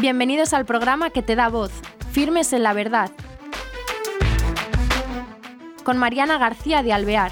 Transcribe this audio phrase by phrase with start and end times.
[0.00, 1.70] Bienvenidos al programa que te da voz,
[2.10, 3.10] Firmes en la Verdad,
[5.84, 7.30] con Mariana García de Alvear.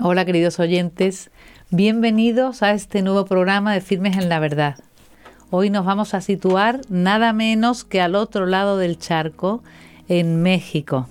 [0.00, 1.30] Hola queridos oyentes,
[1.70, 4.80] bienvenidos a este nuevo programa de Firmes en la Verdad.
[5.50, 9.62] Hoy nos vamos a situar nada menos que al otro lado del charco,
[10.08, 11.08] en México.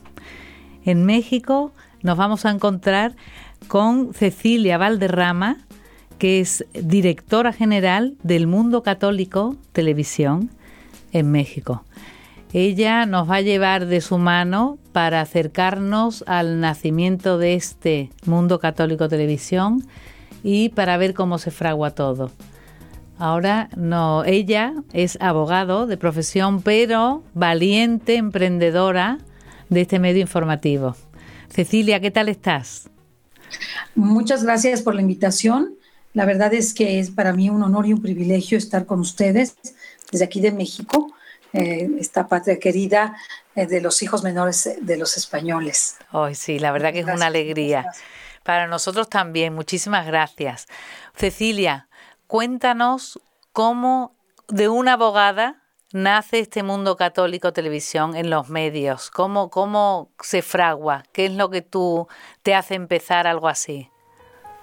[0.83, 3.15] En México nos vamos a encontrar
[3.67, 5.57] con Cecilia Valderrama,
[6.17, 10.49] que es directora general del Mundo Católico Televisión
[11.11, 11.83] en México.
[12.53, 18.59] Ella nos va a llevar de su mano para acercarnos al nacimiento de este Mundo
[18.59, 19.83] Católico Televisión
[20.43, 22.31] y para ver cómo se fragua todo.
[23.17, 29.17] Ahora no, ella es abogado de profesión, pero valiente emprendedora
[29.69, 30.95] de este medio informativo.
[31.49, 32.89] Cecilia, ¿qué tal estás?
[33.95, 35.75] Muchas gracias por la invitación.
[36.13, 39.55] La verdad es que es para mí un honor y un privilegio estar con ustedes
[40.11, 41.11] desde aquí de México,
[41.53, 43.15] eh, esta patria querida
[43.55, 45.95] eh, de los hijos menores de los españoles.
[46.11, 47.87] Hoy sí, la verdad que es una alegría.
[48.43, 50.67] Para nosotros también, muchísimas gracias.
[51.15, 51.87] Cecilia,
[52.27, 53.19] cuéntanos
[53.51, 54.15] cómo
[54.49, 55.62] de una abogada
[55.93, 59.09] nace este mundo católico televisión en los medios?
[59.11, 61.03] ¿Cómo, cómo se fragua?
[61.13, 62.07] ¿Qué es lo que tú
[62.41, 63.92] te hace empezar algo así?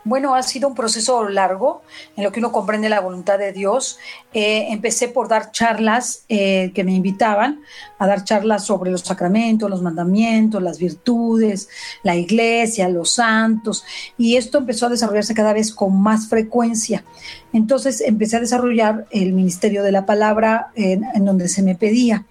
[0.02, 1.82] Bueno, ha sido un proceso largo
[2.16, 3.98] en lo que uno comprende la voluntad de Dios.
[4.32, 7.60] Eh, empecé por dar charlas eh, que me invitaban
[7.98, 11.68] a dar charlas sobre los sacramentos, los mandamientos, las virtudes,
[12.02, 13.84] la iglesia, los santos,
[14.16, 17.04] y esto empezó a desarrollarse cada vez con más frecuencia.
[17.52, 22.24] Entonces empecé a desarrollar el ministerio de la palabra en, donde se me pedía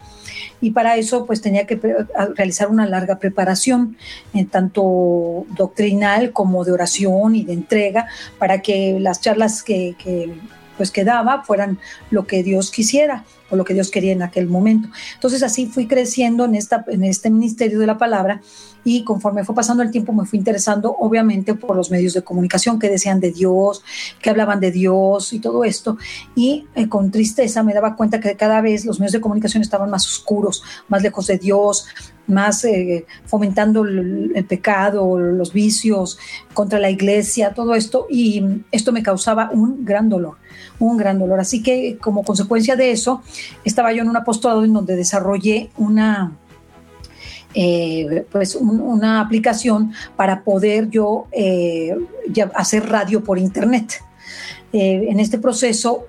[0.62, 1.80] y para eso pues tenía que
[2.36, 3.98] realizar una larga preparación,
[4.34, 10.34] en tanto doctrinal como de oración y de entrega, para que las charlas que, que
[10.78, 14.48] pues que daba fueran lo que Dios quisiera o lo que Dios quería en aquel
[14.48, 14.90] momento.
[15.16, 18.42] Entonces así fui creciendo en, esta, en este ministerio de la palabra
[18.84, 22.80] y conforme fue pasando el tiempo me fui interesando obviamente por los medios de comunicación
[22.80, 23.84] que decían de Dios,
[24.22, 25.98] que hablaban de Dios y todo esto.
[26.36, 29.90] Y eh, con tristeza me daba cuenta que cada vez los medios de comunicación estaban
[29.90, 31.88] más oscuros, más lejos de Dios,
[32.28, 36.20] más eh, fomentando el, el, pecado, los vicios
[36.54, 38.08] contra la iglesia, todo esto.
[38.10, 40.38] Y esto me causaba un gran dolor,
[40.80, 41.40] un gran dolor.
[41.40, 43.22] Así que como consecuencia de eso,
[43.64, 46.34] estaba yo en un apostolado en donde desarrollé una
[47.56, 51.96] eh, pues una aplicación para poder yo eh,
[52.54, 54.04] hacer radio por internet.
[54.72, 56.06] Eh, en este proceso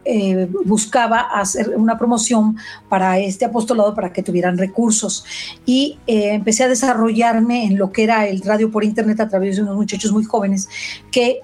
[0.64, 2.56] buscaba hacer una promoción
[2.88, 5.24] para este apostolado para que tuvieran recursos
[5.64, 9.62] y empecé a desarrollarme en lo que era el radio por internet a través de
[9.62, 10.68] unos muchachos muy jóvenes
[11.10, 11.40] que,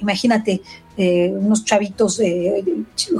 [0.00, 0.60] imagínate,
[1.02, 2.62] eh, unos chavitos eh,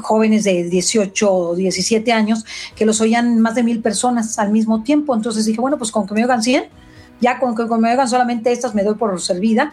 [0.03, 2.45] jóvenes de 18 o 17 años
[2.77, 5.15] que los oían más de mil personas al mismo tiempo.
[5.15, 6.65] Entonces dije, bueno, pues con que me oigan 100,
[7.23, 9.73] ya con que me oigan solamente estas me doy por servida.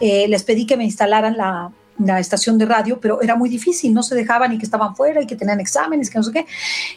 [0.00, 3.94] Eh, les pedí que me instalaran la, la estación de radio, pero era muy difícil,
[3.94, 6.46] no se dejaban y que estaban fuera y que tenían exámenes, que no sé qué.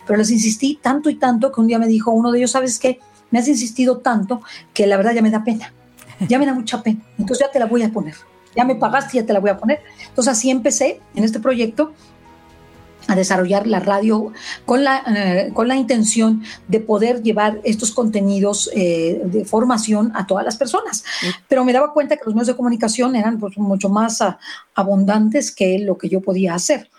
[0.05, 2.79] Pero les insistí tanto y tanto que un día me dijo uno de ellos, ¿sabes
[2.79, 2.99] qué?
[3.31, 4.41] Me has insistido tanto
[4.73, 5.73] que la verdad ya me da pena,
[6.27, 8.15] ya me da mucha pena, entonces ya te la voy a poner
[8.55, 9.81] ya me pagaste, ya te la voy a poner.
[10.07, 11.93] Entonces así empecé en este proyecto
[13.09, 14.31] a desarrollar la radio
[14.65, 20.27] con la, eh, con la intención de poder llevar estos contenidos eh, de formación a
[20.27, 21.03] todas las personas.
[21.47, 24.23] Pero me daba cuenta que los medios de comunicación eran pues, mucho más
[24.75, 26.89] abundantes que lo que yo podía hacer.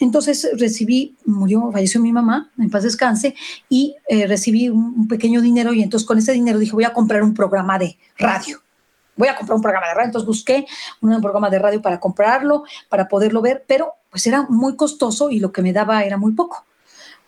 [0.00, 3.34] Entonces recibí, murió, falleció mi mamá, en paz descanse,
[3.68, 6.92] y eh, recibí un, un pequeño dinero y entonces con ese dinero dije voy a
[6.92, 8.60] comprar un programa de radio
[9.20, 10.06] voy a comprar un programa de radio.
[10.06, 10.66] Entonces busqué
[11.00, 15.38] un programa de radio para comprarlo, para poderlo ver, pero pues era muy costoso y
[15.38, 16.64] lo que me daba era muy poco,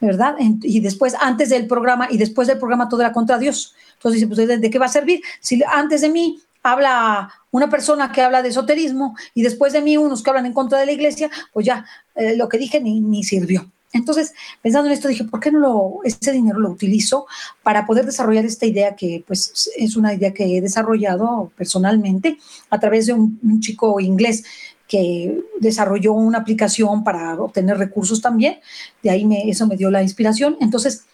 [0.01, 0.35] ¿verdad?
[0.39, 3.75] Y después, antes del programa y después del programa, todo era contra Dios.
[3.95, 5.23] Entonces dice, pues ¿de qué va a servir?
[5.41, 9.97] Si antes de mí habla una persona que habla de esoterismo y después de mí
[9.97, 11.85] unos que hablan en contra de la iglesia, pues ya
[12.15, 13.71] eh, lo que dije ni, ni sirvió.
[13.93, 17.27] Entonces, pensando en esto, dije, ¿por qué no lo, ese dinero lo utilizo
[17.63, 22.39] para poder desarrollar esta idea que pues es una idea que he desarrollado personalmente
[22.71, 24.45] a través de un, chico inglés
[24.89, 28.61] que desarrolló una aplicación para obtener recursos también.
[29.03, 30.57] De ahí me, eso me dio la inspiración.
[30.61, 31.05] Entonces,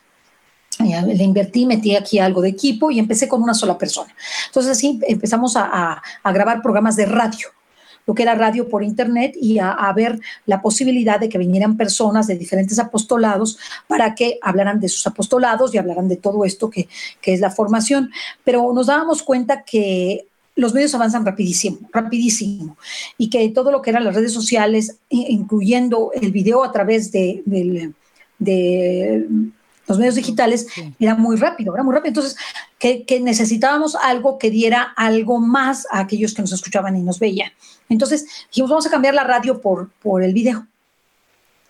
[0.79, 4.15] le invertí, metí aquí algo de equipo y empecé con una sola persona.
[4.47, 7.49] Entonces así empezamos a grabar programas de radio
[8.09, 12.27] lo que era radio por internet y a, ver la posibilidad de que vinieran personas
[12.27, 16.89] de diferentes apostolados para que hablaran de sus apostolados y hablaran de todo esto que,
[17.21, 18.11] que es la formación.
[18.45, 20.25] Pero nos dábamos cuenta que
[20.57, 22.79] los medios avanzan rapidísimo, rapidísimo,
[23.19, 27.93] y que todo lo que eran las redes sociales, incluyendo el video a través de,
[29.87, 30.67] los medios digitales,
[30.99, 32.09] era muy rápido, era muy rápido.
[32.09, 32.37] Entonces,
[32.79, 37.19] que, que, necesitábamos algo que diera algo más a aquellos que nos escuchaban y nos
[37.19, 37.53] veían.
[37.89, 40.67] Entonces, dijimos, vamos a cambiar la radio por, por el video.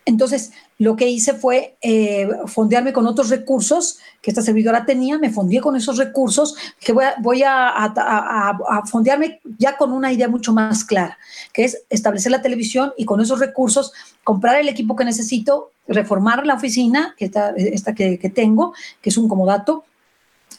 [0.09, 5.29] Entonces, lo que hice fue eh, fondearme con otros recursos que esta servidora tenía, me
[5.29, 8.57] fondeé con esos recursos, que voy, a, voy a,
[8.89, 11.19] fondearme ya con una idea mucho más clara,
[11.53, 13.93] que es establecer la televisión y con esos recursos
[14.23, 19.17] comprar el equipo que necesito, reformar la oficina, que esta, esta que tengo, que es
[19.17, 19.83] un comodato,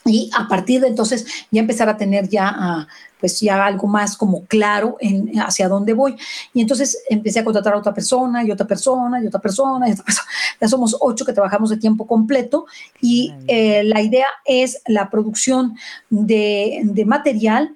[0.05, 4.17] y a partir de entonces ya empezar a tener ya uh, pues ya algo más
[4.17, 6.15] como claro en hacia dónde voy.
[6.53, 9.91] Y entonces empecé a contratar a otra persona y otra persona y otra persona y
[9.93, 10.27] otra persona.
[10.59, 12.65] Ya somos ocho que trabajamos de tiempo completo
[12.99, 15.75] y eh, la idea es la producción
[16.09, 17.75] de, de material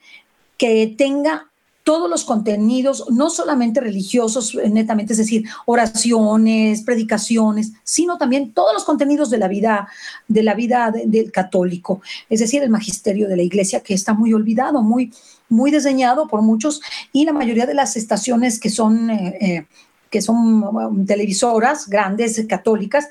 [0.57, 1.47] que tenga
[1.85, 8.73] todos los contenidos, no solamente religiosos, eh, netamente, es decir, oraciones, predicaciones, sino también todos
[8.73, 9.87] los contenidos de la vida,
[10.27, 14.33] de la vida del católico, es decir, el magisterio de la iglesia que está muy
[14.33, 15.13] olvidado, muy,
[15.47, 16.81] muy diseñado por muchos
[17.13, 19.65] y la mayoría de las estaciones que son, eh, eh,
[20.09, 23.07] que son televisoras grandes, católicas,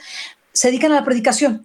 [0.53, 1.65] se dedican a la predicación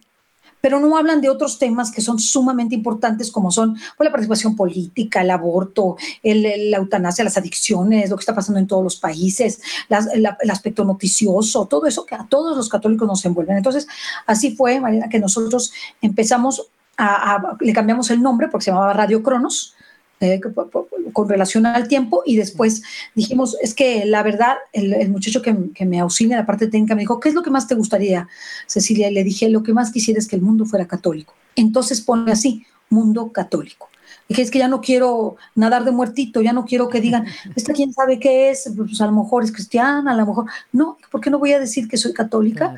[0.61, 4.55] pero no hablan de otros temas que son sumamente importantes como son pues, la participación
[4.55, 8.97] política, el aborto, el, la eutanasia, las adicciones, lo que está pasando en todos los
[8.97, 13.57] países, el, aspecto noticioso, todo eso que a todos los católicos nos envuelven.
[13.57, 13.87] Entonces,
[14.25, 15.71] así fue, que nosotros
[16.01, 16.67] empezamos
[16.97, 19.75] a, le cambiamos el nombre porque se llamaba Radio Cronos,
[20.19, 20.41] eh,
[21.13, 22.83] con relación al tiempo y después
[23.15, 26.95] dijimos, es que la verdad, el, muchacho que, que, me auxilia en la parte técnica
[26.95, 28.27] me dijo, ¿qué es lo que más te gustaría,
[28.67, 29.09] Cecilia?
[29.09, 31.33] Y le dije, lo que más quisiera es que el mundo fuera católico.
[31.55, 33.89] Entonces pone así, mundo católico.
[34.27, 37.25] Dije, es que ya no quiero nadar de muertito, ya no quiero que digan,
[37.55, 40.97] esta quién sabe qué es, pues a lo mejor es cristiana, a lo mejor, no,
[41.11, 42.75] ¿por qué no voy a decir que soy católica?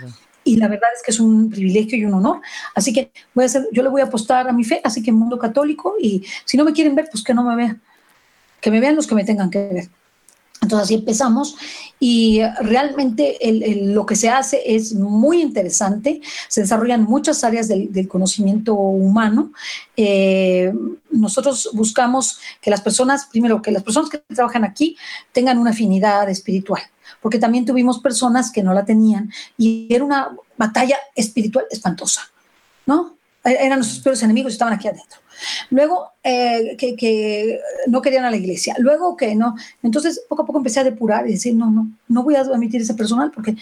[0.52, 2.42] Y la verdad es que es un privilegio y un honor.
[2.76, 5.12] Así que voy a hacer, yo le voy a apostar a mi fe, así que
[5.14, 7.82] mundo católico y si no me quieren ver, pues que no me vean,
[8.60, 9.90] que me vean los que me tengan que ver.
[10.62, 11.56] Entonces así empezamos
[12.00, 13.38] y realmente
[13.94, 19.54] lo que se hace es muy interesante, se desarrollan muchas áreas del, conocimiento humano.
[19.96, 20.74] Eh,
[21.12, 24.98] nosotros buscamos que las personas, primero, que las personas que trabajan aquí
[25.32, 26.82] tengan una afinidad espiritual
[27.22, 32.22] porque también tuvimos personas que no la tenían y era una batalla espiritual espantosa,
[32.86, 33.16] ¿no?
[33.44, 35.20] Eran nuestros peores enemigos y estaban aquí adentro.
[35.72, 38.76] Luego, eh, que, no querían a la iglesia.
[38.78, 39.56] Luego que no.
[39.82, 42.82] Entonces, poco a poco empecé a depurar y decir, no, no, no voy a admitir
[42.82, 43.56] ese personal porque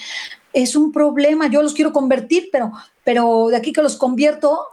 [0.54, 1.48] es un problema.
[1.48, 2.72] Yo los quiero convertir, pero
[3.10, 4.68] pero de aquí que los convierto,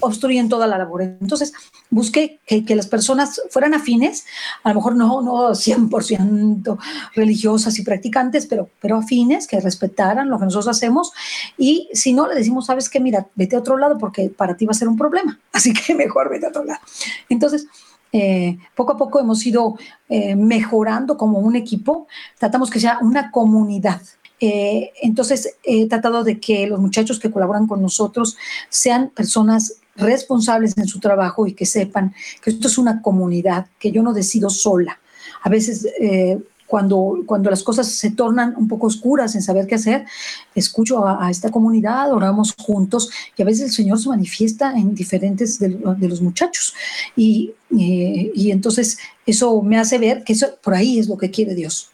[0.00, 1.02] obstruyen toda la labor.
[1.02, 1.52] Entonces,
[1.90, 4.26] busqué que, que las personas fueran afines,
[4.62, 6.78] a lo mejor no, no 100%
[7.16, 11.10] religiosas y practicantes, pero, pero afines, que respetaran lo que nosotros hacemos.
[11.58, 14.66] Y si no, le decimos, sabes qué, mira, vete a otro lado porque para ti
[14.66, 15.40] va a ser un problema.
[15.52, 16.80] Así que mejor vete a otro lado.
[17.28, 17.66] Entonces,
[18.12, 19.76] eh, poco a poco hemos ido
[20.08, 22.06] eh, mejorando como un equipo.
[22.38, 24.00] Tratamos que sea una comunidad
[24.40, 28.36] eh, entonces, he tratado de que los muchachos que colaboran con nosotros
[28.70, 33.92] sean personas responsables en su trabajo y que sepan que esto es una comunidad, que
[33.92, 34.98] yo no decido sola.
[35.42, 39.74] A veces, eh, cuando, cuando las cosas se tornan un poco oscuras en saber qué
[39.74, 40.06] hacer,
[40.54, 45.58] escucho a, esta comunidad, oramos juntos y a veces el Señor se manifiesta en diferentes
[45.58, 45.68] de,
[46.08, 46.72] los muchachos.
[47.16, 51.30] Y, eh, y entonces eso me hace ver que eso por ahí es lo que
[51.30, 51.90] quiere Dios.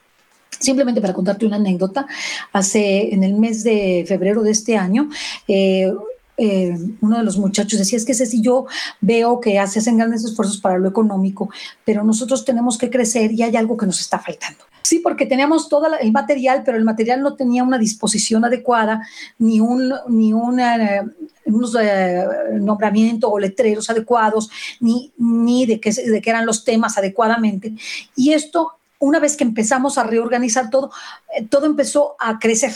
[0.59, 2.07] Simplemente para contarte una anécdota,
[2.53, 5.09] hace en el mes de febrero de este año,
[5.49, 5.93] eh,
[6.39, 8.67] eh, uno de los muchachos decía, es que yo
[9.01, 11.49] veo que se grandes esfuerzos para lo económico,
[11.85, 14.65] pero nosotros tenemos que crecer y hay algo que nos está faltando.
[14.83, 19.03] Sí, porque teníamos todo el material, pero el material no tenía una disposición adecuada,
[19.39, 21.11] ni un, ni una,
[21.45, 22.25] unos eh,
[22.61, 24.49] nombramientos o letreros adecuados,
[24.79, 27.75] ni, ni de, qué, de qué eran los temas adecuadamente.
[28.15, 30.91] Y esto una vez que empezamos a reorganizar todo,
[31.37, 32.73] eh, todo empezó a crecer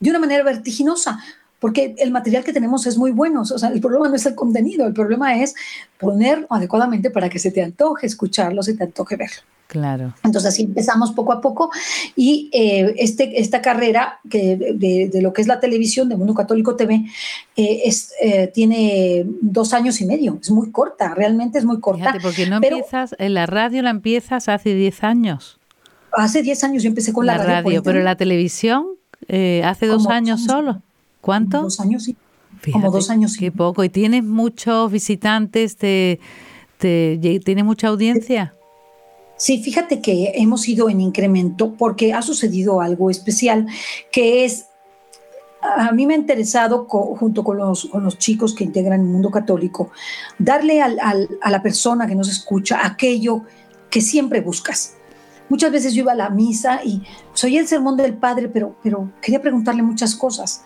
[0.00, 1.18] de una manera vertiginosa,
[1.60, 3.42] porque el material que tenemos es muy bueno.
[3.42, 5.54] O sea, el problema no es el contenido, el problema es
[5.98, 9.42] ponerlo adecuadamente para que se te antoje escucharlo, se te antoje verlo.
[9.68, 10.14] Claro.
[10.24, 11.70] Entonces así empezamos poco a poco
[12.16, 16.74] y eh, este, esta carrera que de, lo que es la televisión de Mundo Católico
[16.74, 17.04] TV
[17.54, 22.00] eh, es, eh, tiene dos años y medio, es muy corta, realmente es muy corta.
[22.00, 25.60] Fíjate, porque no empiezas, en la radio la empiezas hace diez años.
[26.12, 27.82] Hace diez años yo empecé con la, radio.
[27.82, 28.86] pero la televisión
[29.28, 30.80] hace dos años solo.
[31.20, 31.60] ¿Cuánto?
[31.60, 32.16] Dos años y
[32.72, 33.36] como dos años.
[33.36, 33.84] Qué poco.
[33.84, 35.76] ¿Y tienes muchos visitantes?
[35.76, 36.20] ¿Te,
[36.78, 38.54] te, ¿Tienes mucha audiencia?
[39.38, 43.66] Sí, fíjate que hemos ido en incremento porque ha sucedido algo especial,
[44.10, 44.66] que es,
[45.62, 49.30] a mí me ha interesado, junto con los, con los, chicos que integran el mundo
[49.30, 49.92] católico,
[50.40, 53.44] darle a la persona que nos escucha aquello
[53.90, 54.96] que siempre buscas.
[55.48, 57.02] Muchas veces yo iba a la misa y
[57.32, 60.64] soy el sermón del Padre, pero, pero quería preguntarle muchas cosas.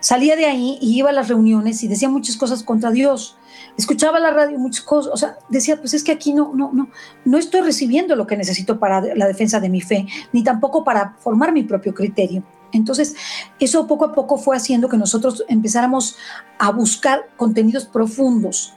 [0.00, 3.36] Salía de ahí y iba a las reuniones y decía muchas cosas contra Dios
[3.76, 6.88] escuchaba la radio muchas cosas, o sea, decía, pues es que aquí no, no, no,
[7.24, 11.16] no estoy recibiendo lo que necesito para la defensa de mi fe, ni tampoco para
[11.18, 12.42] formar mi propio criterio.
[12.72, 13.14] Entonces,
[13.60, 16.16] eso poco a poco fue haciendo que nosotros empezáramos
[16.58, 18.74] a buscar contenidos profundos,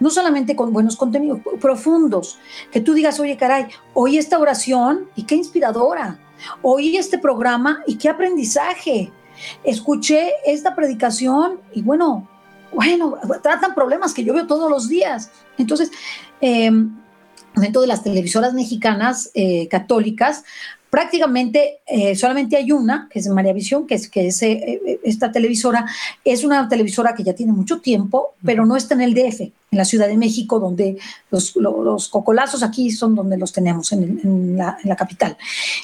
[0.00, 2.38] no solamente con buenos contenidos, profundos,
[2.70, 6.18] que tú digas, oye, caray, oí esta oración y qué inspiradora,
[6.62, 9.12] oí este programa y qué aprendizaje,
[9.64, 12.28] escuché esta predicación y bueno,
[12.72, 15.30] bueno, tratan problemas que yo veo todos los días.
[15.56, 15.90] Entonces,
[16.40, 16.96] em,
[17.56, 20.44] dentro de las televisoras mexicanas eh, católicas,
[20.90, 25.30] prácticamente eh, solamente hay una, que es María Visión, que es, que es eh, esta
[25.32, 25.86] televisora,
[26.24, 29.52] es una televisora que ya tiene mucho tiempo, pero no está en el DF, en
[29.70, 30.98] la Ciudad de México, donde
[31.30, 35.36] los, los, cocolazos aquí son donde los tenemos, en, en, la, en la capital.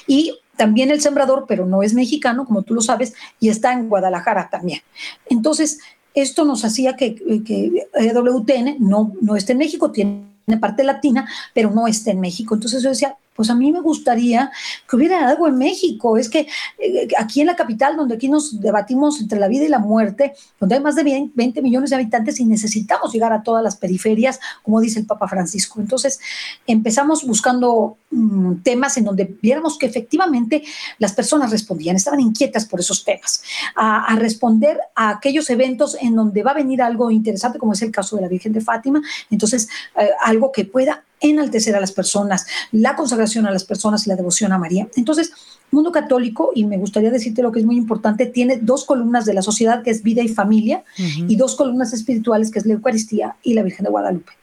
[0.07, 3.89] Y también el sembrador, pero no es mexicano, como tú lo sabes, y está en
[3.89, 4.81] Guadalajara también.
[5.29, 5.79] Entonces,
[6.15, 10.25] esto nos hacía que, que WTN no, no esté en México, tiene
[10.59, 12.55] parte latina, pero no esté en México.
[12.55, 14.51] Entonces yo decía, pues a mí me gustaría
[14.89, 16.17] que hubiera algo en México.
[16.17, 16.47] Es que
[16.79, 20.33] eh, aquí en la capital, donde aquí nos debatimos entre la vida y la muerte,
[20.59, 24.39] donde hay más de 20 millones de habitantes y necesitamos llegar a todas las periferias,
[24.63, 25.81] como dice el Papa Francisco.
[25.81, 26.19] Entonces
[26.65, 30.63] empezamos buscando mm, temas en donde viéramos que efectivamente
[30.97, 33.43] las personas respondían, estaban inquietas por esos temas,
[33.75, 37.91] a, responder a aquellos eventos en donde va a venir algo interesante, como es el
[37.91, 39.01] caso de la Virgen de Fátima.
[39.29, 39.67] Entonces,
[39.99, 44.15] eh, algo que pueda enaltecer a las personas, la consagración a las personas y la
[44.15, 44.87] devoción a María.
[44.95, 45.31] Entonces,
[45.71, 49.33] Mundo Católico, y me gustaría decirte lo que es muy importante, tiene dos columnas de
[49.33, 53.35] la sociedad, que es vida y familia, y dos columnas espirituales, que es la Eucaristía
[53.43, 54.33] y la Virgen de Guadalupe.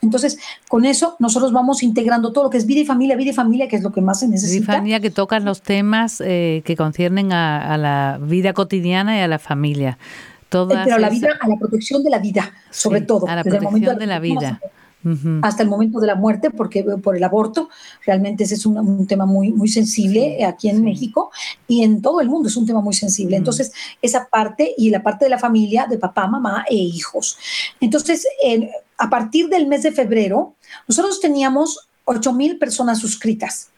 [0.00, 3.34] Entonces, con eso nosotros vamos integrando todo lo que es vida y familia, vida y
[3.34, 4.60] familia, que es lo que más se necesita.
[4.60, 9.20] Vida y familia que tocan los temas eh, que conciernen a, la vida cotidiana y
[9.20, 9.98] a la familia.
[10.48, 13.28] Todas Pero a la vida, a la protección de la vida, sobre todo.
[13.28, 14.60] A la protección de la vida
[15.42, 17.68] hasta el momento de la muerte, porque por el aborto,
[18.04, 21.30] realmente ese es un, tema muy, muy sensible aquí en México
[21.66, 23.36] y en todo el mundo es un tema muy sensible.
[23.36, 27.38] Entonces, esa parte y la parte de la familia, de papá, mamá e hijos.
[27.80, 28.26] Entonces,
[28.98, 30.54] a partir del mes de febrero,
[30.86, 33.70] nosotros teníamos 8 mil personas suscritas.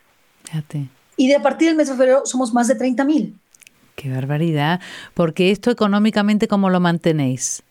[0.45, 0.89] Fíjate.
[1.17, 3.39] Y de a partir del mes de febrero somos más de 30 mil.
[3.95, 4.81] Qué barbaridad.
[5.13, 7.63] Porque esto económicamente, ¿cómo lo mantenéis?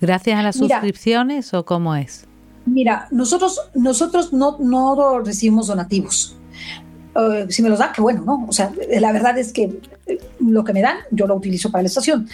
[0.00, 2.26] ¿Gracias a las suscripciones o cómo es?
[2.66, 6.36] Mira, nosotros, nosotros no, no recibimos donativos.
[7.16, 8.46] Eh, si me los dan, qué bueno, ¿no?
[8.48, 11.82] O sea, la verdad es que eh, lo que me dan, yo lo utilizo para
[11.82, 12.28] la estación.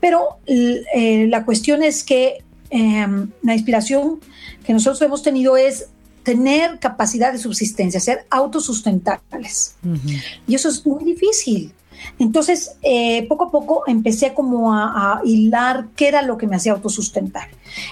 [0.00, 4.20] Pero eh, la cuestión es que em, la inspiración
[4.64, 5.88] que nosotros hemos tenido es
[6.22, 9.76] tener capacidad de subsistencia, ser autosustentables.
[10.46, 11.72] Y eso es muy difícil.
[12.18, 16.72] Entonces, eh, poco a poco empecé como a, hilar qué era lo que me hacía
[16.72, 17.48] autosustentar.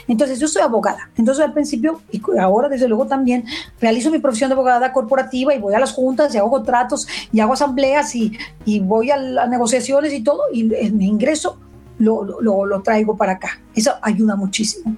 [0.08, 1.10] Entonces, yo soy abogada.
[1.16, 3.44] Entonces, al principio, y ahora desde luego también,
[3.80, 7.40] realizo mi profesión de abogada corporativa y voy a las juntas y hago tratos y
[7.40, 8.36] hago asambleas y,
[8.80, 11.58] voy a las negociaciones y todo, y mi ingreso
[11.98, 13.60] lo, lo traigo para acá.
[13.75, 14.96] Eso ayuda muchísimo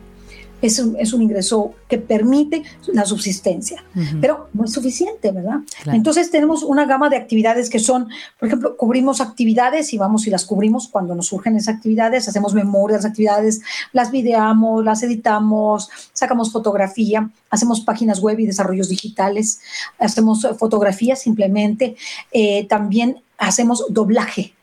[0.60, 3.84] es un, es un ingreso que permite la subsistencia,
[4.20, 5.60] pero no es suficiente, ¿verdad?
[5.86, 10.30] Entonces tenemos una gama de actividades que son, por ejemplo, cubrimos actividades y vamos y
[10.30, 13.60] las cubrimos cuando nos surgen esas actividades, hacemos memoria de las actividades,
[13.92, 19.60] las videamos, las editamos, sacamos fotografía, hacemos páginas web y desarrollos digitales,
[19.98, 21.96] hacemos fotografía simplemente,
[22.32, 24.54] eh, también hacemos doblaje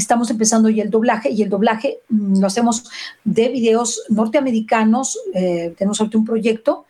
[0.00, 2.84] estamos empezando ya el doblaje y el doblaje mm, lo hacemos
[3.24, 5.18] de videos norteamericanos.
[5.34, 6.86] Eh, tenemos ahorita un proyecto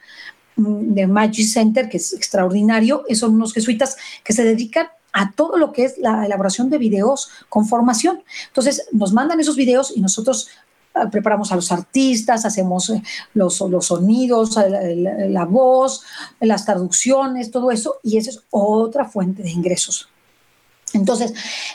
[0.56, 3.04] mm, de Magic Center que es extraordinario.
[3.14, 7.30] Son unos jesuitas que se dedican a todo lo que es la elaboración de videos
[7.48, 8.22] con formación.
[8.46, 10.48] Entonces nos mandan esos videos y nosotros
[10.94, 13.02] ah, preparamos a los artistas, hacemos eh,
[13.34, 16.04] los, los sonidos, la, la, voz,
[16.38, 20.08] las traducciones, todo eso, y esa es otra fuente de ingresos.
[20.92, 21.34] Entonces,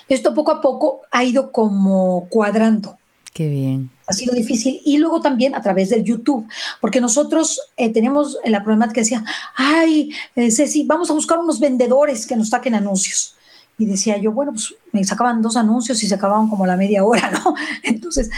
[0.09, 2.97] esto poco a poco ha ido como cuadrando.
[3.33, 3.91] Qué bien.
[4.07, 4.81] Ha sido difícil.
[4.85, 6.47] Y luego también a través del YouTube,
[6.79, 11.59] porque nosotros eh, tenemos la problemática que decía, ay, eh, Ceci, vamos a buscar unos
[11.59, 13.35] vendedores que nos saquen anuncios.
[13.77, 17.03] Y decía yo, bueno, pues me sacaban dos anuncios y se acababan como la media
[17.03, 17.55] hora, ¿no?
[17.83, 18.29] Entonces,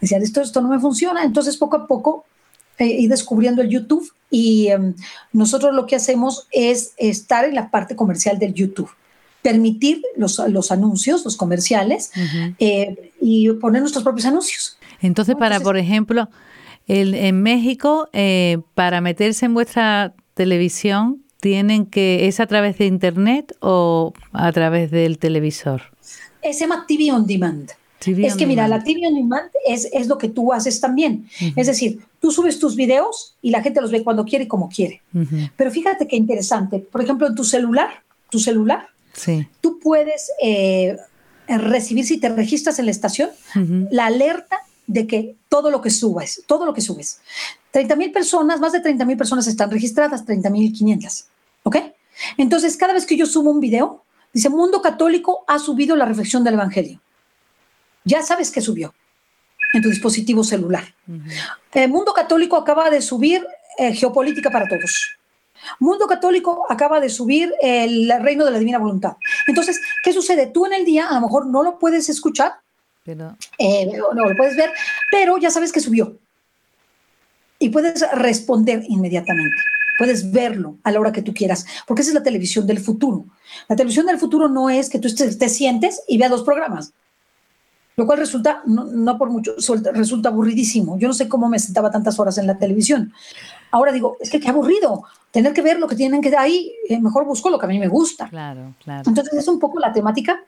[0.00, 1.22] decía, esto, esto no me funciona.
[1.22, 2.24] Entonces, poco a poco
[2.78, 4.94] eh, ir descubriendo el YouTube y em,
[5.34, 8.90] nosotros lo que hacemos es estar en la parte comercial del YouTube
[9.46, 12.10] permitir los, los anuncios, los comerciales
[12.58, 14.76] eh, y poner nuestros propios anuncios.
[15.00, 16.28] Entonces, para, por ejemplo,
[16.88, 22.86] el, en México, eh, para meterse en vuestra televisión, tienen que, ¿es a través de
[22.86, 25.82] internet o a través del televisor?
[26.42, 27.70] Se llama TV on demand.
[28.04, 31.28] es que mira, la TV on demand es, es lo que tú haces también.
[31.54, 34.68] Es decir, tú subes tus videos y la gente los ve cuando quiere y como
[34.68, 35.02] quiere.
[35.56, 36.80] Pero fíjate qué interesante.
[36.80, 38.88] Por ejemplo, en tu celular, tu celular,
[39.60, 40.96] Tú puedes eh,
[41.48, 43.30] recibir, si te registras en la estación,
[43.90, 47.20] la alerta de que todo lo que subes, todo lo que subes.
[47.72, 51.26] 30 mil personas, más de 30 mil personas están registradas, 30 mil 500.
[51.64, 51.76] ¿Ok?
[52.36, 56.44] Entonces, cada vez que yo subo un video, dice Mundo Católico ha subido la reflexión
[56.44, 57.00] del Evangelio.
[58.04, 58.94] Ya sabes que subió
[59.72, 60.94] en tu dispositivo celular.
[61.72, 63.44] El Mundo Católico acaba de subir
[63.78, 65.16] eh, Geopolítica para Todos.
[65.78, 69.16] Mundo Católico acaba de subir el reino de la divina voluntad.
[69.46, 70.46] Entonces, ¿qué sucede?
[70.46, 72.54] Tú en el día a lo mejor no lo puedes escuchar,
[73.04, 73.36] pero...
[73.58, 74.72] Eh, no lo puedes ver,
[75.10, 76.18] pero ya sabes que subió.
[77.58, 79.56] Y puedes responder inmediatamente.
[79.98, 83.24] Puedes verlo a la hora que tú quieras, porque esa es la televisión del futuro.
[83.68, 86.92] La televisión del futuro no es que tú te, sientes y veas dos programas,
[87.96, 89.54] lo cual resulta, no, no, por mucho,
[89.94, 90.98] resulta aburridísimo.
[90.98, 93.14] Yo no sé cómo me sentaba tantas horas en la televisión.
[93.70, 96.72] Ahora digo, es que qué aburrido tener que ver lo que tienen que dar ahí,
[96.88, 98.28] eh, mejor busco lo que a mí me gusta.
[98.28, 99.02] Claro, claro.
[99.06, 100.42] Entonces es un poco la temática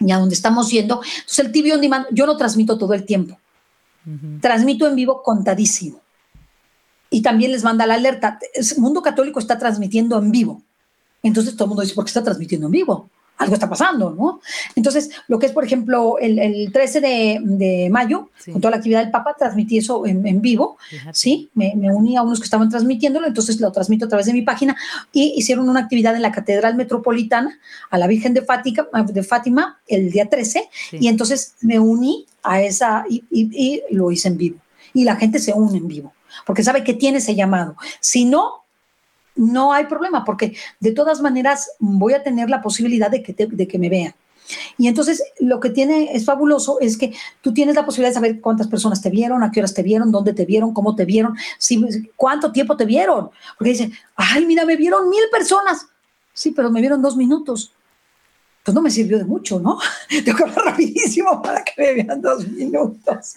[0.00, 1.02] y a donde estamos yendo.
[1.04, 3.38] Entonces el TV on demand, yo no transmito todo el tiempo.
[4.40, 6.00] Transmito en vivo contadísimo.
[7.10, 8.38] Y también les manda la alerta.
[8.54, 10.62] El mundo católico está transmitiendo en vivo.
[11.22, 13.10] Entonces todo el mundo dice, ¿por qué está transmitiendo en vivo?
[13.38, 14.40] Algo está pasando, ¿no?
[14.74, 19.10] Entonces, lo que es, por ejemplo, el, 13 de, mayo, con toda la actividad del
[19.10, 20.76] Papa, transmití eso en, vivo,
[21.12, 21.48] ¿sí?
[21.54, 24.76] Me, uní a unos que estaban transmitiéndolo, entonces lo transmito a través de mi página
[25.12, 27.58] y hicieron una actividad en la Catedral Metropolitana
[27.90, 32.60] a la Virgen de Fátima, de Fátima el día 13 y entonces me uní a
[32.60, 34.58] esa y, y lo hice en vivo.
[34.94, 36.12] Y la gente se une en vivo,
[36.44, 37.76] porque sabe que tiene ese llamado.
[38.00, 38.64] Si no,
[39.38, 43.68] no hay problema, porque de todas maneras voy a tener la posibilidad de que, de
[43.68, 44.14] que me vean.
[44.76, 48.40] Y entonces lo que tiene es fabuloso es que tú tienes la posibilidad de saber
[48.40, 51.36] cuántas personas te vieron, a qué horas te vieron, dónde te vieron, cómo te vieron,
[51.58, 51.82] si,
[52.16, 53.30] cuánto tiempo te vieron.
[53.56, 55.86] Porque dicen, ay, mira, me vieron mil personas.
[56.32, 57.72] Sí, pero me vieron dos minutos.
[58.64, 59.78] Pues no me sirvió de mucho, ¿no?
[60.24, 63.36] Tengo que hablar rapidísimo para que me vean dos minutos.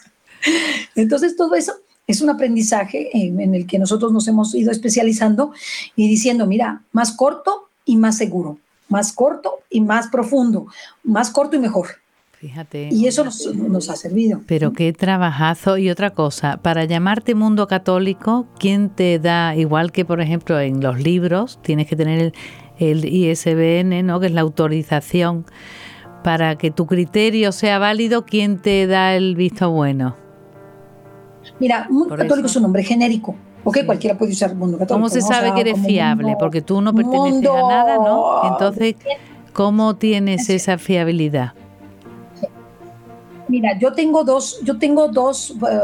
[0.96, 1.74] Entonces todo eso
[2.12, 5.52] es un aprendizaje en, el que nosotros nos hemos ido especializando
[5.95, 8.58] y diciendo, mira, más corto y más seguro,
[8.89, 10.67] más corto y más profundo,
[11.04, 11.88] más corto y mejor.
[12.34, 12.89] Fíjate.
[12.91, 14.41] Y eso nos, ha servido.
[14.47, 15.78] Pero qué trabajazo.
[15.78, 20.82] Y otra cosa, para llamarte mundo católico, ¿quién te da, igual que por ejemplo en
[20.82, 22.34] los libros, tienes que tener el,
[22.80, 24.19] el ISBN, ¿no?
[24.19, 25.45] que es la autorización,
[26.24, 30.21] para que tu criterio sea válido, ¿quién te da el visto bueno?
[31.60, 33.36] Mira, mundo católico es un nombre genérico.
[33.63, 34.95] Ok, cualquiera puede usar mundo católico.
[34.95, 36.36] ¿Cómo se sabe que eres fiable?
[36.39, 38.51] Porque tú no perteneces a nada, ¿no?
[38.51, 38.95] Entonces,
[39.54, 41.54] ¿cómo tienes esa fiabilidad?
[43.51, 45.80] Mira, yo tengo dos, yo tengo dos, eh,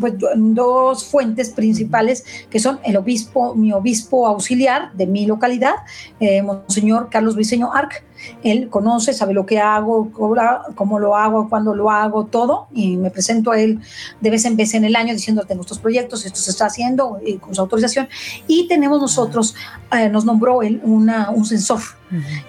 [0.00, 5.74] pues, dos fuentes principales que son el obispo, mi obispo auxiliar de mi localidad,
[6.18, 8.02] eh, Monseñor Carlos Briceño Arc.
[8.42, 13.10] Él conoce, sabe lo que hago, cómo lo hago, cuándo lo hago, todo, y me
[13.10, 13.80] presento a él
[14.20, 17.18] de vez en vez en el año diciendo, tengo estos proyectos, esto se está haciendo,
[17.24, 18.08] y con su autorización.
[18.46, 19.54] Y tenemos nosotros,
[19.92, 21.80] eh, nos nombró él una, un censor,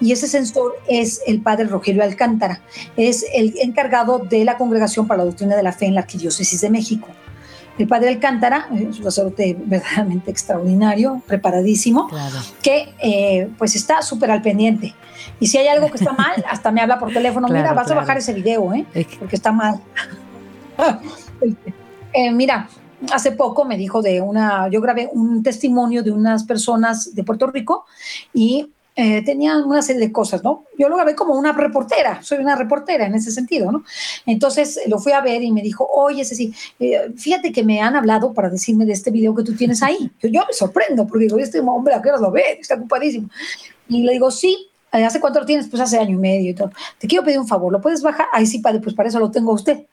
[0.01, 2.61] y ese censor es el padre Rogelio Alcántara,
[2.97, 6.59] es el encargado de la Congregación para la Doctrina de la Fe en la Arquidiócesis
[6.59, 7.07] de México.
[7.77, 12.07] El padre Alcántara es un sacerdote verdaderamente extraordinario, preparadísimo,
[12.61, 14.93] que eh, pues está súper al pendiente.
[15.39, 17.95] Y si hay algo que está mal, hasta me habla por teléfono, mira, vas a
[17.95, 18.85] bajar ese video, ¿eh?
[19.19, 19.81] porque está mal.
[22.15, 22.69] Eh, mira,
[23.11, 27.47] hace poco me dijo de una, yo grabé un testimonio de unas personas de Puerto
[27.47, 27.85] Rico
[28.35, 30.65] y eh, tenían una serie de cosas, ¿no?
[30.77, 33.83] Yo lo grabé como una reportera, soy una reportera en ese sentido, ¿no?
[34.25, 37.95] Entonces lo fui a ver y me dijo, oye, sí, eh, fíjate que me han
[37.95, 40.11] hablado para decirme de este video que tú tienes ahí.
[40.21, 42.59] Yo, me sorprendo porque digo, este hombre, ¿a qué hora lo ve?
[42.59, 43.29] Está ocupadísimo.
[43.89, 45.67] Y le digo, sí, eh, ¿hace cuánto lo tienes?
[45.67, 46.71] Pues hace año y medio y todo.
[46.99, 48.27] Te quiero pedir un favor, ¿lo puedes bajar?
[48.31, 49.85] Ahí sí, padre, pues para eso lo tengo a usted.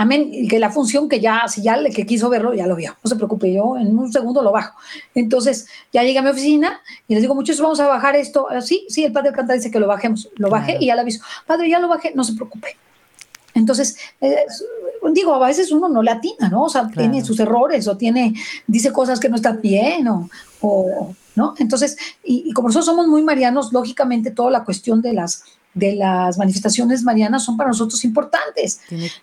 [0.00, 0.30] Amén.
[0.32, 2.96] Y que la función que ya, si ya el que quiso verlo, ya lo vio.
[3.04, 4.78] No se preocupe, yo en un segundo lo bajo.
[5.14, 8.46] Entonces, ya llegué a mi oficina y les digo, muchachos, vamos a bajar esto.
[8.62, 10.30] Sí, sí, el padre Alcántara dice que lo bajemos.
[10.36, 11.22] Lo bajé y ya le aviso.
[11.46, 12.78] Padre, ya lo bajé, no se preocupe.
[13.52, 14.46] Entonces, eh,
[15.12, 16.64] digo, a veces uno no le atina, ¿no?
[16.64, 18.32] O sea, tiene sus errores o tiene,
[18.66, 21.54] dice cosas que no están bien o, ¿no?
[21.58, 26.36] Entonces, y, como nosotros somos muy marianos, lógicamente toda la cuestión de las de las
[26.38, 28.80] manifestaciones marianas son para nosotros importantes,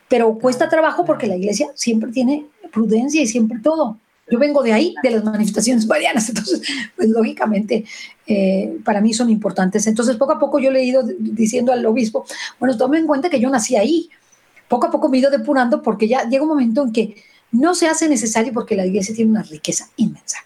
[0.07, 3.97] pero cuesta trabajo porque la iglesia siempre tiene prudencia y siempre todo.
[4.29, 6.61] Yo vengo de ahí, de las manifestaciones marianas, entonces,
[6.95, 7.85] pues lógicamente
[8.25, 9.87] eh, para mí son importantes.
[9.87, 12.25] Entonces, poco a poco yo le he ido diciendo al obispo,
[12.59, 14.09] bueno, tome en cuenta que yo nací ahí.
[14.67, 17.15] Poco a poco me he ido depurando porque ya llega un momento en que
[17.51, 20.39] no se hace necesario porque la iglesia tiene una riqueza inmensa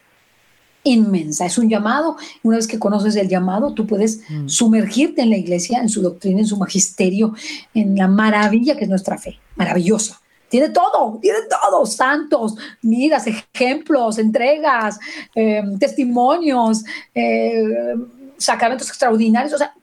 [0.83, 1.45] inmensa.
[1.45, 2.17] Es un llamado.
[2.43, 4.47] Una vez que conoces el llamado, tú puedes mm.
[4.47, 7.33] sumergirte en la iglesia, en su doctrina, en su magisterio,
[7.73, 9.39] en la maravilla que es nuestra fe.
[9.55, 10.19] Maravillosa.
[10.49, 14.99] Tiene todo, tiene todo, santos, miras, ejemplos, entregas,
[15.33, 16.83] em, testimonios,
[17.15, 17.95] eh,
[18.37, 19.73] sacramentos extraordinarios, o sea,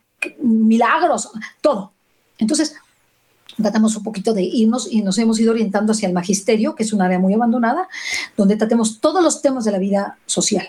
[0.42, 1.30] milagros,
[1.62, 1.92] todo.
[2.36, 2.74] Entonces,
[3.56, 6.92] tratamos un poquito de irnos y nos hemos ido orientando hacia el magisterio, que es
[6.92, 7.88] un área muy abandonada,
[8.36, 10.68] donde tratemos todos los temas de la vida social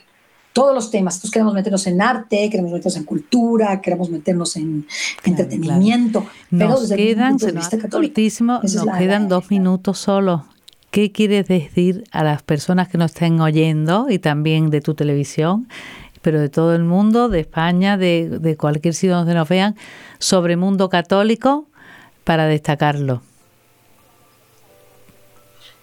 [0.53, 1.15] todos los temas.
[1.15, 4.85] Entonces queremos meternos en arte, queremos meternos en cultura, queremos meternos en
[5.23, 6.25] entretenimiento.
[6.49, 10.45] Pero nos quedan, se nos, nos quedan dos minutos solo.
[10.91, 15.67] ¿Qué quieres decir a las personas que nos estén oyendo y también de tu televisión,
[16.23, 19.75] pero de todo el mundo, de España, de, de cualquier sitio donde nos vean,
[20.17, 21.67] sobre mundo católico
[22.23, 23.21] para destacarlo?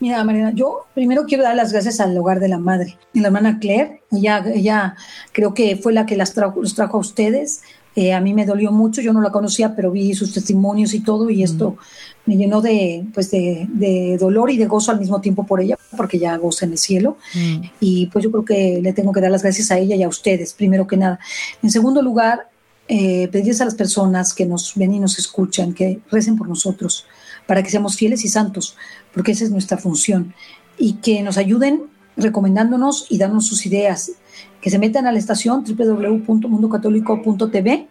[0.07, 3.59] Mira, Mariana, yo primero quiero dar las gracias al hogar de la madre, la hermana
[3.59, 4.03] Claire.
[4.13, 4.95] Ella, ella
[5.33, 7.63] creo que fue la que las trajo, los trajo a ustedes.
[7.97, 11.01] Eh, a mí me dolió mucho, yo no la conocía, pero vi sus testimonios y
[11.01, 11.77] todo, y esto
[12.25, 16.21] me llenó de, pues de, dolor y de gozo al mismo tiempo por ella, porque
[16.21, 17.17] ya goza en el cielo.
[17.35, 17.63] Mm.
[17.81, 20.09] Y pues yo creo que le tengo que dar las gracias a ella y a
[20.09, 21.19] ustedes, primero que nada.
[21.65, 22.49] En segundo lugar,
[22.87, 27.07] eh, pedirles a las personas que nos ven y nos escuchan que recen por nosotros,
[27.47, 28.77] para que seamos fieles y santos,
[29.15, 30.35] porque esa es nuestra función,
[30.79, 31.85] y que nos ayuden
[32.17, 34.13] recomendándonos y dándonos sus ideas,
[34.61, 37.89] que se metan a la estación www.mundocatólico.tv,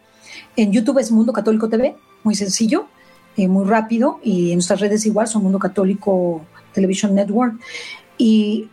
[0.57, 2.85] en YouTube es Mundo Católico TV, muy sencillo,
[3.37, 7.59] eh, muy rápido, y en nuestras redes igual son Mundo Católico Television Network,
[8.17, 8.69] y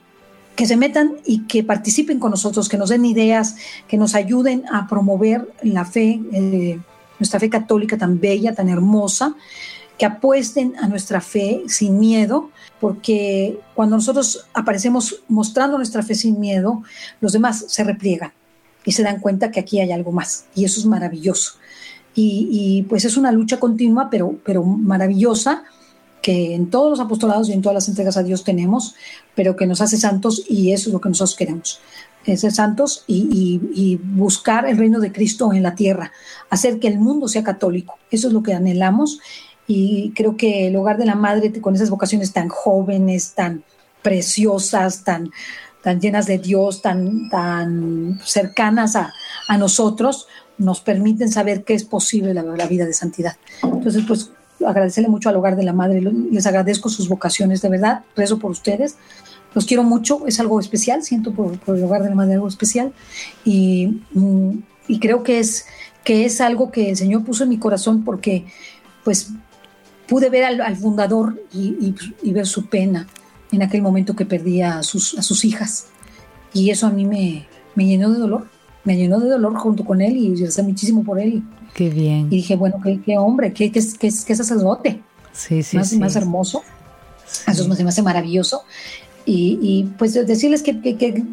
[0.57, 3.57] que se metan y que participen con nosotros, que nos den ideas,
[3.89, 6.79] que nos ayuden a promover la fe, eh,
[7.19, 9.35] nuestra fe católica tan bella, tan hermosa,
[10.03, 16.41] que apuesten a nuestra fe sin miedo, porque cuando nosotros aparecemos mostrando nuestra fe sin
[16.41, 16.83] miedo,
[17.21, 18.33] los demás se repliegan
[18.85, 21.53] y se dan cuenta que aquí hay algo más, y eso es maravilloso.
[22.17, 25.63] Y, pues es una lucha continua, pero, pero maravillosa,
[26.21, 28.97] que en todos los apostolados y en todas las entregas a Dios tenemos,
[29.37, 31.79] pero que nos hace santos y eso es lo que nosotros queremos,
[32.25, 36.11] ser santos y, y, buscar el reino de Cristo en la tierra,
[36.51, 37.95] hacer que el mundo sea católico.
[38.11, 39.21] Eso es lo que anhelamos
[39.75, 43.65] y creo que el hogar de la madre con esas vocaciones tan jóvenes, tan
[44.03, 45.31] preciosas, tan,
[45.83, 49.15] tan llenas de Dios, tan, tan cercanas a,
[49.49, 50.27] a nosotros,
[50.59, 53.37] nos permiten saber que es posible la, la, vida de santidad.
[53.63, 54.31] Entonces, pues
[54.67, 58.51] agradecerle mucho al hogar de la madre, les agradezco sus vocaciones, de verdad, rezo por
[58.51, 58.97] ustedes,
[59.55, 62.49] los quiero mucho, es algo especial, siento por, por el hogar de la madre algo
[62.49, 62.93] especial
[63.43, 64.03] y,
[64.87, 65.65] y creo que es,
[66.05, 68.45] que es algo que el Señor puso en mi corazón porque
[69.03, 69.33] pues
[70.13, 71.95] pude ver al, fundador y,
[72.33, 73.07] ver su pena
[73.51, 75.87] en aquel momento que perdía a sus, a sus hijas.
[76.53, 78.47] Y eso a mí me, me llenó de dolor,
[78.85, 81.43] me llenó de dolor junto con él y sé muchísimo por él.
[81.73, 82.27] Qué bien.
[82.27, 85.01] Y dije, bueno, qué, qué hombre, qué, qué, qué, qué sacerdote.
[85.33, 85.99] Sí, sí, más, sí.
[85.99, 86.63] más hermoso.
[87.47, 88.65] Eso me hace maravilloso.
[89.25, 91.25] Y, y pues decirles que, que,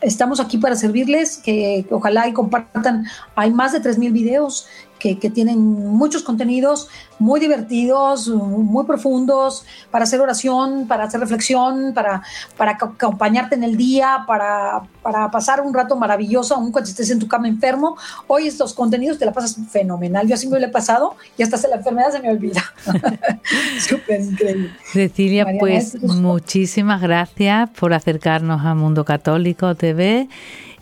[0.00, 3.06] estamos aquí para servirles, que, ojalá y compartan.
[3.34, 10.20] Hay más de 3.000 videos que, tienen muchos contenidos muy divertidos, muy profundos, para hacer
[10.20, 12.22] oración, para hacer reflexión, para,
[12.56, 17.18] para acompañarte en el día, para, para pasar un rato maravilloso, aun cuando estés en
[17.18, 17.96] tu cama enfermo.
[18.26, 20.26] Hoy estos contenidos te la pasas fenomenal.
[20.28, 22.62] Yo así me lo he pasado y hasta la enfermedad se me olvida.
[23.80, 24.70] Súper increíble.
[24.84, 30.28] Cecilia, pues muchísimas gracias por acercarnos a Mundo Católico TV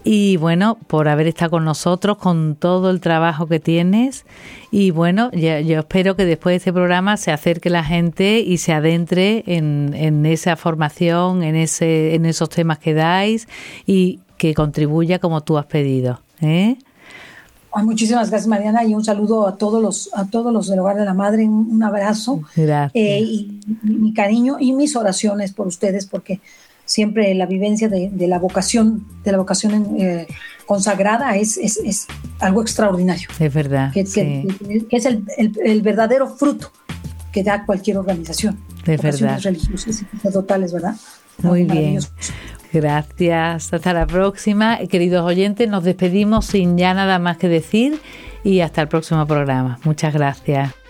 [0.09, 4.25] y bueno, por haber estado con nosotros, con todo el trabajo que tienes.
[4.71, 8.73] Y bueno, yo espero que después de este programa se acerque la gente y se
[8.73, 13.49] adentre en, en esa formación, en, ese, en esos temas que dais
[13.85, 16.21] y que contribuya como tú has pedido.
[16.41, 16.77] ¿eh?
[17.83, 21.05] muchísimas gracias Mariana y un saludo a todos los a todos los del hogar de
[21.05, 26.41] la madre un, abrazo eh, y mi cariño y mis oraciones por ustedes porque
[26.87, 30.27] siempre la vivencia de, la vocación, de la vocación eh,
[30.65, 32.07] consagrada es, es,
[32.39, 33.29] algo extraordinario.
[33.39, 33.93] Es verdad.
[33.93, 36.73] Que, es el, verdadero fruto
[37.33, 38.59] que da cualquier organización.
[38.87, 39.41] De verdad.
[39.43, 40.97] religiosas y sacerdotales, ¿verdad?
[41.43, 41.99] Muy bien.
[42.73, 43.73] Gracias.
[43.73, 44.79] Hasta la próxima.
[44.89, 48.01] Queridos oyentes, nos despedimos sin ya nada más que decir
[48.45, 49.79] y hasta el próximo programa.
[49.85, 50.86] Muchas gracias.